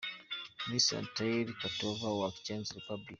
Miss 0.69 0.85
Natalie 0.93 1.53
Kotkova 1.61 2.09
wa 2.19 2.29
Czech 2.43 2.67
Republic. 2.77 3.09